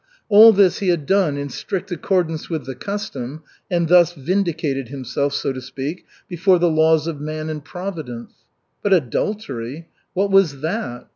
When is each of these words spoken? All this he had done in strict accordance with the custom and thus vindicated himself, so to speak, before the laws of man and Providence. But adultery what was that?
All 0.29 0.51
this 0.51 0.79
he 0.79 0.87
had 0.87 1.05
done 1.05 1.37
in 1.37 1.49
strict 1.49 1.91
accordance 1.91 2.49
with 2.49 2.65
the 2.65 2.73
custom 2.73 3.43
and 3.69 3.87
thus 3.87 4.13
vindicated 4.13 4.87
himself, 4.87 5.31
so 5.35 5.53
to 5.53 5.61
speak, 5.61 6.07
before 6.27 6.57
the 6.57 6.71
laws 6.71 7.05
of 7.05 7.21
man 7.21 7.49
and 7.51 7.63
Providence. 7.63 8.33
But 8.81 8.93
adultery 8.93 9.89
what 10.15 10.31
was 10.31 10.61
that? 10.61 11.05